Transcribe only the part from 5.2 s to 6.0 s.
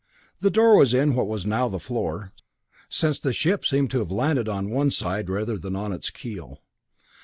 rather than on